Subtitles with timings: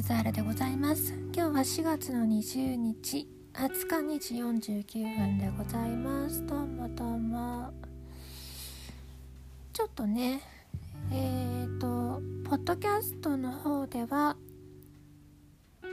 [0.00, 1.12] ゆずはらでございます。
[1.34, 6.46] 今日は4月の20日20日2時49分でございます。
[6.46, 7.70] どうもどうも。
[9.74, 10.40] ちょっとね
[11.12, 14.38] えっ、ー、とポッドキャストの方では、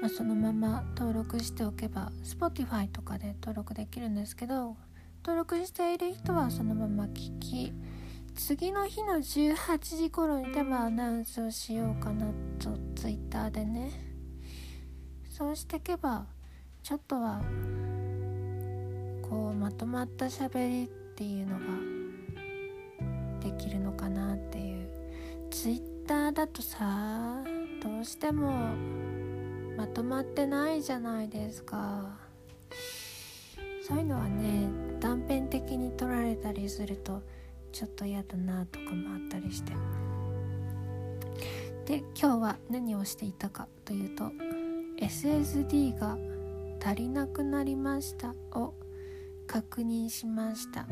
[0.02, 4.78] まあ、そのまま登録しておけば Spotify とかで登録できるんですけど
[5.26, 7.74] 登録している人はそのまま聞き
[8.38, 12.28] 次の日の18時頃にでもアナウンスをしようかな
[12.60, 14.07] と Twitter でね。
[15.38, 16.26] そうしていけば
[16.82, 17.44] ちょっとは
[19.22, 21.66] こうまとまった喋りっていうのが
[23.44, 24.90] できるのかなっていう。
[25.52, 27.44] Twitter だとさ
[27.84, 28.52] どうしても
[29.78, 32.18] まとまってないじゃないですか。
[33.88, 37.22] そういうのはね断片的に取られたりすると
[37.72, 39.74] ちょっと嫌だなとかもあったりして。
[41.86, 44.32] で今日は何をしていたかというと
[44.98, 46.18] SSD が
[46.84, 48.74] 足りなくなりましたを
[49.46, 50.88] 確認しました。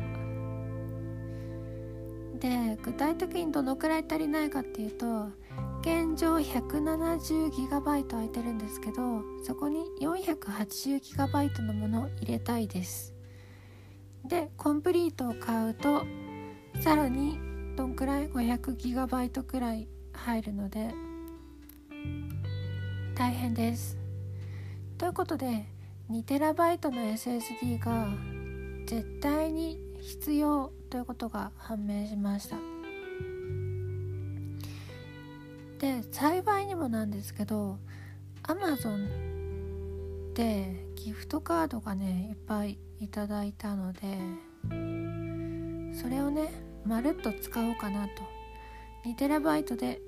[2.38, 5.28] で具体的にどのくらい足りないかっていうと
[5.80, 13.14] 現状 170GB 空いてるんですけどそこに 480GB のものを入れたいです。
[14.28, 16.02] でコンプリートを買うと
[16.80, 17.38] さらに
[17.76, 20.94] どんくらい？500GB くらい入るので。
[23.16, 23.96] 大変です。
[24.98, 25.64] ということで
[26.10, 28.08] 2TB の SSD が
[28.84, 32.56] 絶対に必要ということが判明しました。
[35.78, 37.78] で幸いにもなんですけど
[38.42, 44.18] Amazon でギフトカードがねいっぱいいただいたので
[45.98, 46.52] それをね
[46.84, 48.10] まるっと使おうかなと。
[49.06, 50.02] 2TB で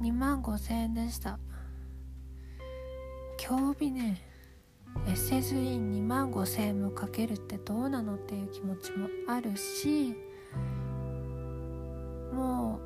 [0.00, 1.38] 2万5000円でした。
[3.44, 4.22] 今日日ね
[5.06, 10.14] SSD2 万5000円もかけるってどうなのっていう気持ちもあるし
[12.32, 12.78] も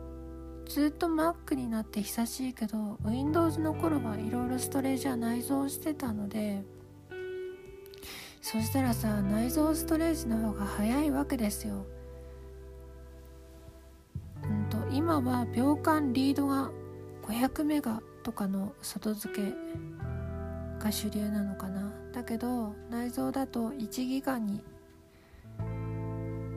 [0.65, 6.63] うずっと Mac になって久しいけど Windows の頃はいろいろストレージは内蔵してたので
[8.41, 11.85] そしたらさ内蔵ストレージの方が早いわけですよ。
[14.47, 16.71] んと今は秒間リードが
[17.25, 19.53] 500メガとかの外付け
[20.87, 21.93] が主流なのかな。
[22.13, 24.63] だけど内蔵だと1ギガに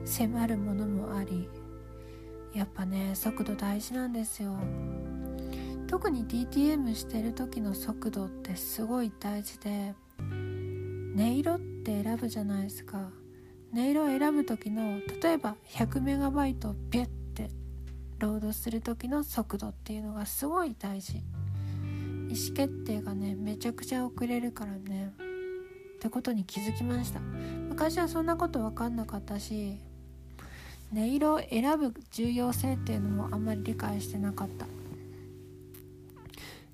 [0.04, 1.48] 迫るものもあり
[2.54, 4.56] やっぱね速度大事なんですよ。
[5.88, 13.10] 特に DTM してる時の速度ってすごい大事で音色って選ぶじゃないですか。
[13.74, 17.50] 音色を選ぶ時の例えば 100MB ビュッて
[18.20, 21.20] ロードする時の速度っていうのがすごい大事。
[22.30, 25.12] 意思決定がねめちゃくちゃ遅れるからね。
[25.96, 27.20] ってことに気づきました。
[27.20, 29.78] 昔はそんなこと分かんなかったし
[30.92, 34.66] 音色を選ぶ重要性っていうのもあんまり理解してなかった。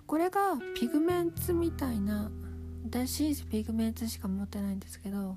[0.07, 2.31] これがピグメンツみたいな
[2.85, 5.37] 私ピグメンツしか持ってないんですけど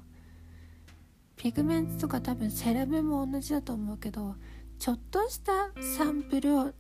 [1.36, 4.36] ピグメンツとか多分セラベも同じだと思うけど
[4.78, 6.72] ちょっとしたサンプルを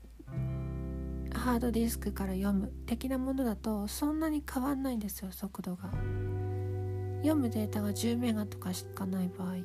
[1.34, 5.91] ハードディスクから読む的なものだとそんなに変わんないんですよ速度が。
[7.17, 9.56] 読むデータが10メガとかしかない場合。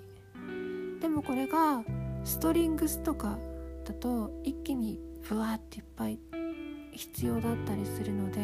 [1.00, 1.84] でもこれが
[2.24, 3.38] ストリングスとか
[3.84, 6.18] だと一気にブワーっていっぱい
[6.92, 8.40] 必要だったりするので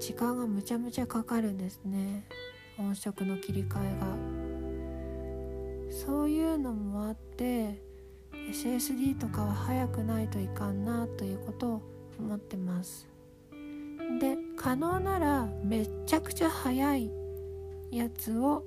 [0.00, 2.24] 時間がむちゃむちゃかかるんですね。
[2.78, 4.06] 音色の切り替えが。
[5.90, 7.82] そういうのもあって
[8.50, 13.08] SSD とかは早くないといかんなということを思ってます。
[14.20, 17.10] で可能ならめっちゃくちゃ速い
[17.90, 18.64] やつを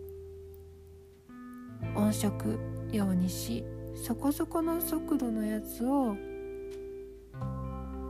[1.95, 2.59] 音色
[2.91, 3.63] 用にし
[3.95, 6.15] そこそこの速度のやつを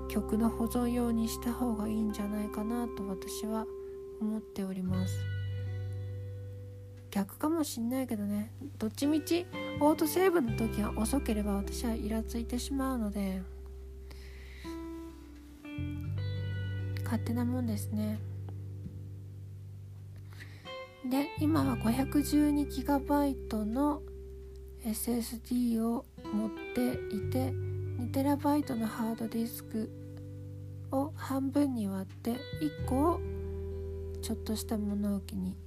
[0.10, 3.66] 曲の保存用にした方がいいんじゃないかなと私は
[4.20, 5.14] 思っております。
[7.12, 9.48] 逆かもしんないけどねどっちみち
[9.80, 13.42] オートセーブの時は遅ければ私はイラついてしまうので
[17.10, 18.20] 勝手なもんですね。
[21.10, 24.04] で今は 512GB の
[24.86, 27.52] SSD を持っていて
[27.98, 29.90] 2TB のハードディスク
[30.92, 33.20] を半分に割って1個を
[34.22, 35.58] ちょっとした物置に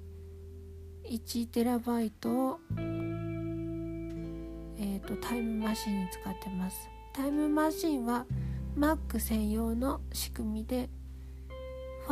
[1.11, 2.61] 1TB を
[4.79, 6.89] えーと、タイムマシンに使ってます。
[7.13, 8.27] タイムマシンは
[8.77, 10.89] Mac 専用の仕組みで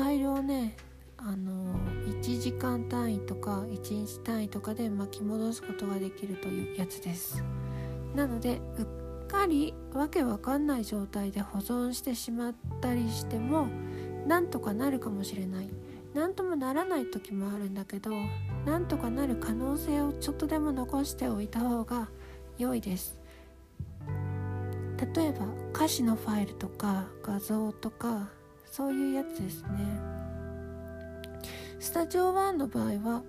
[0.00, 0.74] ファイルをね
[1.18, 7.44] あの1時間単位とか1日単位とかで巻き戻すことができるというやつです。
[8.14, 13.68] なのでうっかりわけわかんない状態で保存してしまったりしても
[14.26, 15.68] なんとかなるかもしれない。
[16.14, 18.10] なんともならない時もあるんだけど
[18.64, 22.08] なんとかなる可能性をちょっとでも残しておいた方が
[22.56, 23.18] 良いです。
[25.14, 28.30] 例えば歌詞のファイルとか画像とか
[28.70, 29.68] そういうやつですね。
[31.80, 33.22] スタジオ1の場合は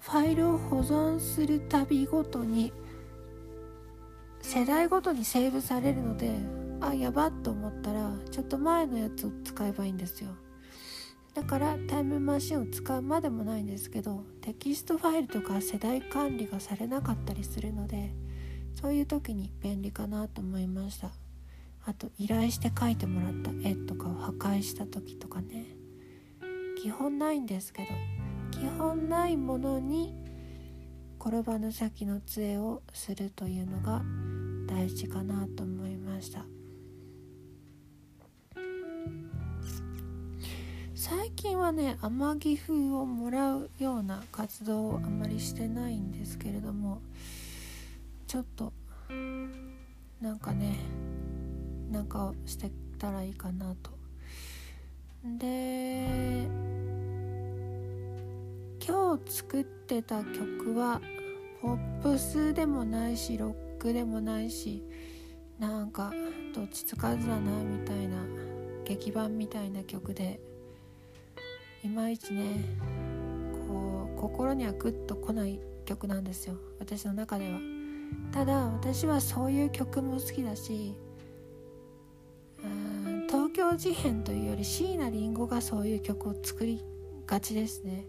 [0.00, 2.72] ファイルを保存するたびごとに
[4.40, 6.32] 世代ごとにセーブされるので
[6.80, 10.30] あやばっと思ったらちょっと前のやつを使えばいいんですよ。
[11.34, 18.12] だからタイムマシンを使うまでもないんですけどテキストファイルとか世代管理がされなかったりするので
[18.74, 21.21] そういう時に便利かなと思いました。
[21.84, 25.66] あと依頼して描いてもらった絵とかを破壊した時とかね。
[26.82, 27.88] 基本ないんですけど
[28.50, 30.14] 基本ないものに
[31.20, 34.02] 転ばぬ先の杖をするというのが
[34.66, 36.44] 大事かなと思いました。
[40.94, 47.00] 最近はね天城風をもらうような活動をあまりしてないんですけれども
[48.26, 48.72] ちょっと
[52.12, 53.90] かをしてたらいいかなと。
[55.24, 56.46] で
[58.84, 61.00] 今日作ってた曲は
[61.62, 64.82] ポップスでもないしロックでもないし
[65.58, 66.12] なんか
[66.54, 68.16] どっちつかずだなみたいな
[68.84, 70.40] 劇版みたいな曲で
[71.84, 72.56] いまいちね
[73.68, 76.56] こう心にはグッと来ない曲なんですよ。
[76.78, 77.58] 私の中では。
[78.32, 80.94] ただ私はそういう曲も好きだし
[83.72, 86.84] 東京事変というより椎名林檎がそういう曲を作り
[87.26, 88.04] がちですね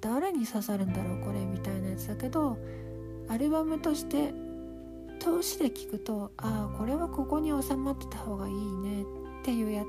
[0.00, 2.56] 誰に刺さるんだろうこれみたいなやつだけど
[3.28, 4.32] アルバムとして
[5.18, 9.86] 通しで聴くとああこれはここに収まってた方がいいねっていうやつ。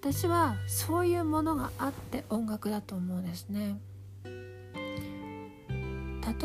[0.00, 3.78] 私はそういうものがあって音楽だと思うんですね。
[4.24, 4.32] 例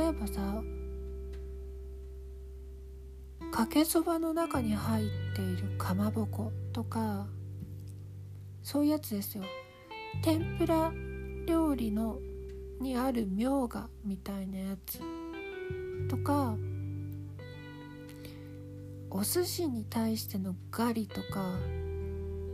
[0.03, 0.61] えばさ
[3.55, 7.25] かけそばの中に入っているかまぼことか
[8.61, 9.45] そういうやつですよ。
[10.21, 10.91] 天ぷら
[11.47, 12.19] 料理の
[12.81, 14.99] にあるみょうがみたいなやつ。
[16.09, 16.57] とか
[19.09, 21.57] お寿司に対してのガリとか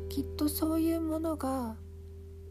[0.07, 1.77] きっとそういうものが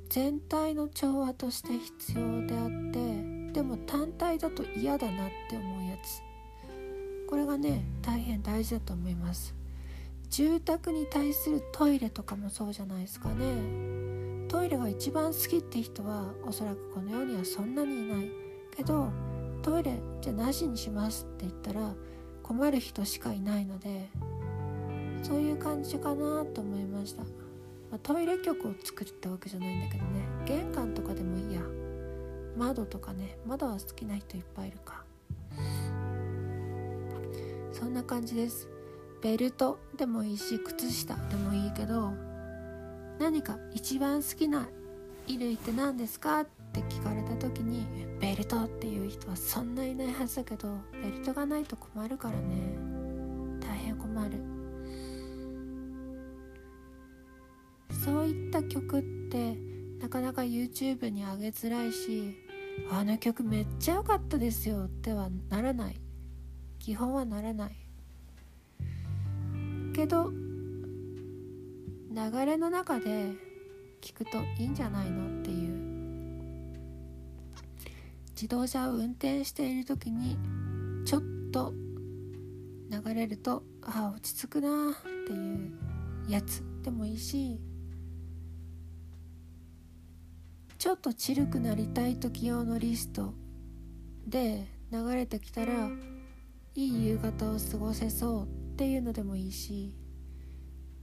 [0.09, 6.30] 全体の調和として必要であってでも単体だと嫌だなって思うやつ。
[7.31, 9.55] これがね大変大事だと思います。
[10.29, 14.47] 住宅に対するトイレとかもそうじゃないですかね。
[14.49, 18.31] トイレが一番好きって人はおそらくこの世にはそんなにいない。
[18.77, 19.11] けど
[19.63, 21.95] トイレじゃなしにしますって言ったら
[22.43, 24.09] 困る人しかいないので
[25.23, 27.29] そういう感じかなと思いました、ま
[27.93, 30.27] あ、トイレ曲を作ったわけじゃないんだけどね。
[30.47, 31.61] 玄関とかでもいいや。
[32.57, 35.05] 窓とかね窓は好きな人いっぱいいるか。
[37.81, 38.69] そんな感じです。
[39.23, 42.13] ベルトでもいいし靴下でもいいけど
[43.19, 44.69] 何か一番好きな
[45.27, 46.41] 衣類って何ですか？
[46.41, 47.87] って聞かれた時に
[48.21, 52.77] ベルトっていう人はそんないないはずだけどベルトがないと困るからね。
[53.61, 54.39] 大変困る。
[58.05, 59.57] そういった曲って
[60.01, 62.37] なかなか YouTube に上げづらいし
[62.91, 66.01] あの曲めっちゃ良かったですよってはならない。
[66.81, 67.77] 基本はならない。
[69.95, 70.33] けど
[72.11, 73.31] 流れの中で
[74.01, 75.91] 聞くといいんじゃないのっていう。
[78.41, 80.39] 自動車を運転している時に
[81.05, 81.23] ちょっ
[81.53, 81.75] と
[82.91, 85.73] 流れるとああ落ち着くなっていう
[86.27, 87.61] やつでもいいし
[90.79, 93.35] ちょっとチルくなりたい時用のリスト
[94.27, 95.91] で流れてきたら
[96.75, 98.47] いい夕方を過ごせそうっ
[98.77, 99.93] ていうのでもいいし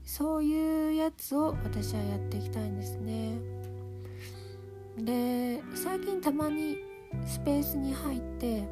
[0.04, 3.38] そういうやつを私はやっていきたいんですね。
[4.98, 6.78] で最近たまに
[7.26, 8.64] スペースに入って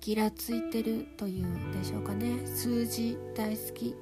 [0.00, 2.46] ギラついてるというんでしょうかね。
[2.46, 3.96] 数字大好き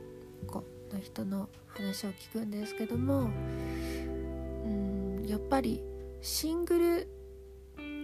[0.46, 3.30] 子の人の話を聞くんですけども
[4.66, 5.82] うんやっぱり
[6.20, 7.08] シングル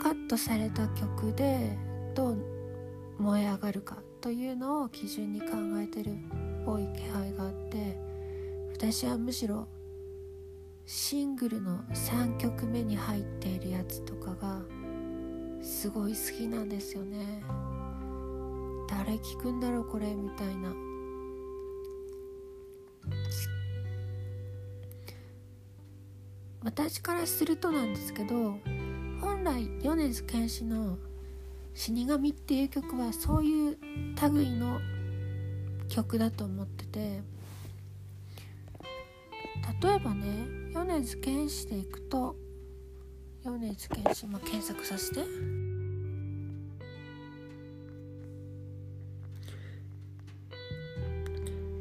[0.02, 1.76] カットされた曲で
[2.16, 2.36] どう
[3.18, 6.14] 燃え上がるかというのを基準に考えてるっ
[6.64, 7.98] ぽい気配があって
[8.72, 9.68] 私はむしろ
[10.86, 14.62] シングルの3曲目に入っているやつとかが
[15.60, 17.42] すごい好きなんですよね。
[18.88, 20.72] 誰聞くんだろうこれみたいな。
[26.62, 28.58] 私からするとなんですけど
[29.20, 30.98] 本来米津玄師の
[31.76, 33.78] 「死神」っていう曲はそういう
[34.32, 34.80] 類の
[35.88, 37.22] 曲だと思ってて
[39.82, 42.34] 例えばね米津玄師でいくと
[43.44, 45.20] 米津玄師、まあ、検索させて。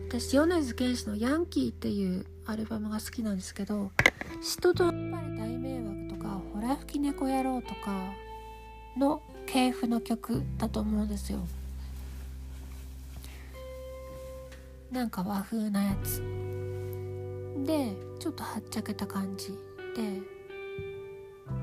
[0.07, 3.91] 私米津玄師の「ヤンキー」っていうアルバムが好きなんですけど
[4.41, 8.13] 「人とやっぱり大迷惑」とか「ほら吹き猫野郎」とか
[8.97, 11.39] の系譜の曲だと思うんですよ。
[14.91, 16.21] なんか和風なやつ。
[17.65, 19.53] でちょっとはっちゃけた感じ。
[19.95, 20.21] で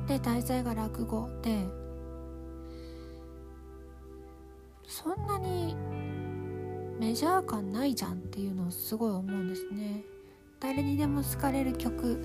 [0.07, 1.29] で題材が落語。
[1.43, 1.67] で
[4.87, 5.75] そんなに
[7.01, 10.05] メジャー感ないじゃんっていうのをすごい思うんですね。
[10.61, 12.19] 誰にでも好かれる曲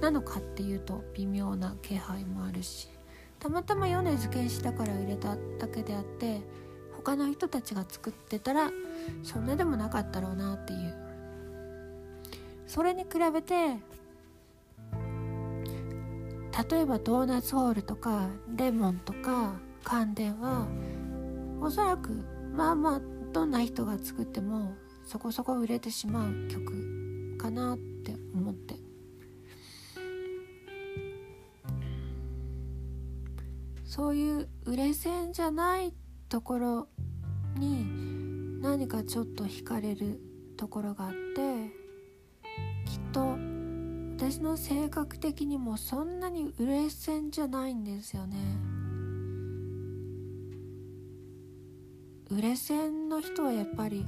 [0.00, 2.88] なのかっていうと微妙な気配もあるし。
[3.38, 6.40] たまたま米津玄師だから入れただけであって
[6.96, 8.70] 他の人たちが作ってたら
[9.22, 11.08] そんなでもなかったろうなっていう。
[12.68, 13.54] それに比べて
[16.70, 20.66] 例えばドーナツホールとかレモンとか関電は
[21.62, 22.10] おそらく
[22.52, 23.00] まあまあ
[23.32, 28.77] どんな人が作ってもそこそこ売れてしまう曲かなって思って。
[33.98, 35.92] そういう売れ線じゃない
[36.28, 36.88] ところ
[37.56, 40.20] に何かちょっと惹かれる
[40.56, 41.74] ところがあって
[42.86, 43.36] きっと
[44.16, 48.36] 私の性格的にもそんなに売れ線じゃないんですよね。
[52.30, 54.06] 売れ線の人はやっぱり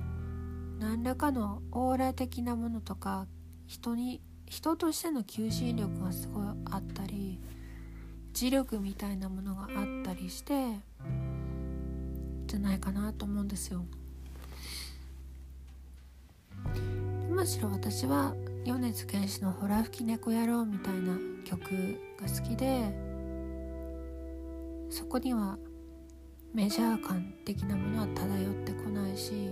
[0.78, 3.26] 何らかのオーラ的なものとか
[3.66, 7.40] 人に人としての求心力がすごいあったり
[8.40, 9.68] 磁力みたいなものがあっ
[10.02, 10.54] たりして
[12.46, 13.84] じゃないかなと思うんですよ。
[17.28, 21.60] むしろ私は米津玄師の「ほら吹き猫野郎」みたいな曲
[22.18, 22.90] が好きで
[24.88, 25.58] そこには
[26.54, 29.50] メジャー感的なものは漂ってこないし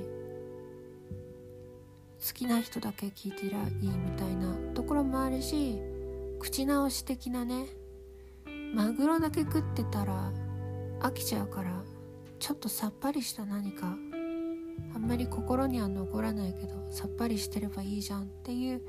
[2.26, 5.78] 好きな人だけ聴いてりゃいいみたいなところもあるし
[6.40, 7.66] 口直し的なね
[8.74, 10.32] マグロだけ食ってたら
[11.00, 11.82] 飽きちゃうから
[12.38, 13.96] ちょっとさっぱりした何か
[14.94, 18.82] あんまり心には残らないけどさっぱりしてればいいじゃんっていう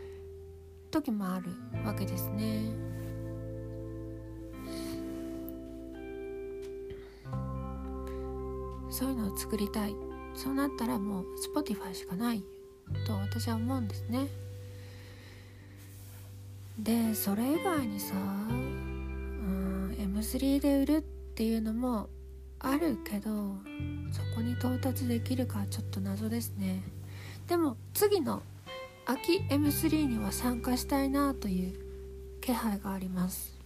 [0.92, 1.52] 時もある
[1.86, 2.90] わけですね。
[8.90, 9.96] そういうのを作りたい
[10.34, 12.44] そうなったらもう Spotify しかない
[13.06, 14.28] と私は思うんですね
[16.78, 18.16] でそれ以外にさ
[20.20, 22.10] うん M3 で売るっていうのも
[22.60, 23.30] あるけど
[24.12, 26.84] そこに到達できるかちょっと謎ですね。
[27.48, 28.44] でも次の
[29.06, 33.58] 秋 M3 には参加したいなという気配があります。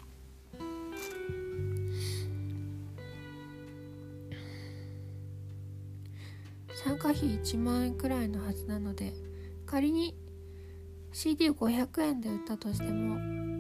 [6.86, 9.14] 参加費1万円くらいのはずなので
[9.66, 10.16] 仮に
[11.14, 13.53] CD500 円で売ったとしても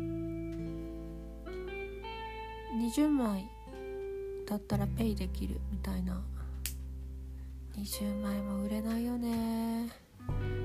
[2.83, 3.49] 20枚
[4.45, 6.21] だったらペイできるみたいな。
[7.77, 9.89] 20枚も売れないよね。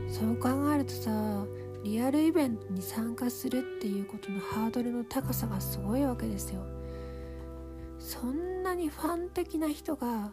[0.08, 1.10] そう考えるとさ
[1.84, 6.66] リアルイベントに参加するっていうことのハードルの高さがすごいわけですよ。
[8.00, 10.32] そんなにファン的な人が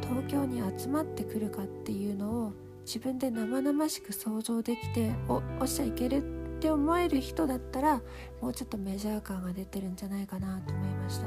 [0.00, 2.52] 東京に集まってくるかっていうのを
[2.86, 8.02] 自分で生々しく想像できておおっしゃいけるってって思える人だったら
[8.40, 11.26] もうちょっとメジャー感が出てるんじゃないかなと思いました。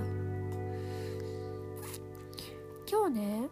[2.90, 3.48] 今日ね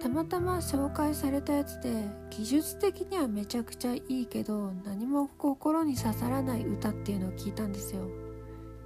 [0.00, 1.92] たまたま紹介されたやつで
[2.30, 8.08] 技術的にはめちゃくちゃいいけど何も心に刺さらない歌っていうのを聞いたんですよ。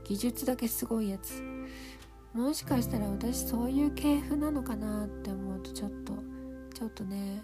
[0.05, 1.41] 技術だけすごいやつ。
[2.35, 6.13] もしかしたら私そういう系譜なのかなって思うとちょっと
[6.75, 7.43] ちょっとね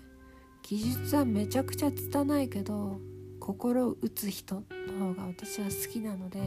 [0.63, 3.01] 技術はめちゃくちゃ拙いけど
[3.43, 6.39] 心を打つ人の方が私は好きなので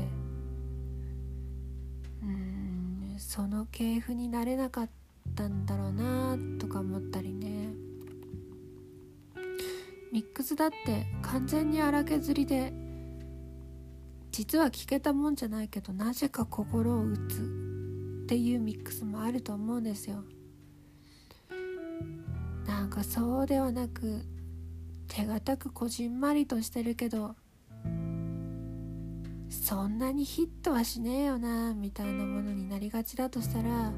[2.23, 4.89] うんその系譜になれなかっ
[5.35, 7.73] たんだろうなとか思ったりね。
[10.13, 12.71] ミックスだって完全に荒削りで
[14.31, 17.41] 実は聞けたもんじゃないけどなぜか心を打つ
[18.23, 20.23] っていうミックスもあると思うんですよ。
[22.65, 24.21] なんかそうではなく
[25.07, 27.35] 手堅くこじんまりとしてるけど
[29.49, 33.91] そんなにヒットはしねえよなみたいなものになりがちだとしたら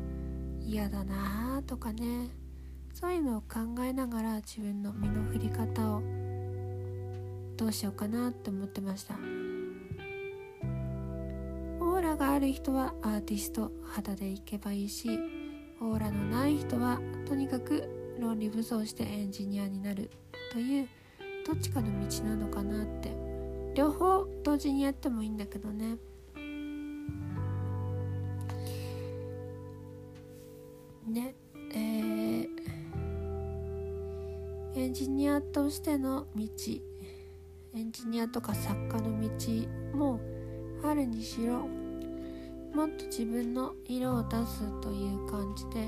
[0.62, 2.30] 嫌だなとかね。
[3.00, 6.02] そういうのを考えながら自分の身の振り方を
[7.56, 9.14] どうしようかなって思ってました。
[11.80, 15.20] オーラがある人はアーティスト肌でいけばいいし
[15.80, 20.10] オーラのない人はとにかく論理武装してエンジニアになる
[20.52, 20.88] という
[21.48, 23.16] どっちかの道なのかなって。
[23.74, 25.98] 両方同時にやってもいいんだけどね。
[31.08, 31.36] ね
[31.74, 32.50] えー、
[34.76, 36.44] エンジニアとしての道。
[37.76, 39.30] エンジニアとか作家の道
[39.96, 40.20] も
[40.84, 41.68] あるにしろ
[42.74, 45.88] もっと自分の色を出すという感じで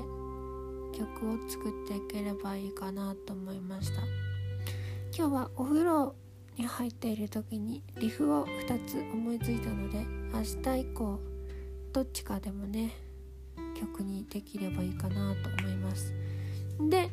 [0.96, 4.29] 曲を作っていければいいかなと思いました。
[5.12, 6.14] 今日はお風呂
[6.56, 11.18] に入っている時にリフを2つ思いついたので明日以降
[11.92, 12.92] どっちかでもね
[13.78, 16.14] 曲にできればいいかなと思います。
[16.88, 17.10] で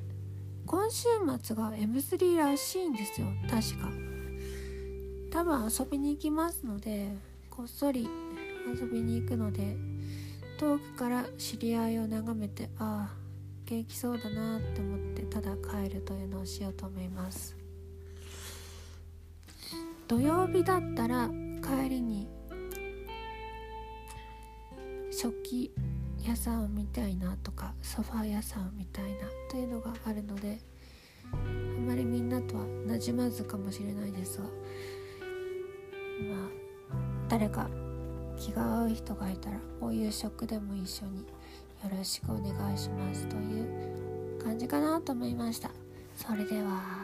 [0.66, 1.08] 今週
[1.42, 3.28] 末が M3 らしいんですよ。
[3.50, 3.90] 確か。
[5.32, 7.10] 多分遊びに行きますので
[7.50, 8.08] こっそり
[8.68, 9.76] 遊びに行くので
[10.60, 13.16] 遠くから知り合いを眺めてああ
[13.66, 17.57] 元気そうだなって思ってただ帰るというのをしようと思います。
[20.08, 21.30] 土曜日だったら
[21.62, 22.28] 帰りに
[25.12, 25.72] 食器
[26.26, 29.18] 屋さんを見たいなとかソファー屋さんを見たいな
[29.50, 30.60] というのがあるので
[31.34, 31.36] あ
[31.86, 34.52] まりみんなとはなじまずかもしれないですがまあ
[37.28, 37.70] 誰か
[38.38, 41.26] 気が合う人がいたらお夕食でも一緒によ
[41.96, 45.72] ろしくお願いしますという感じかなと思いました。
[46.16, 46.97] それでは。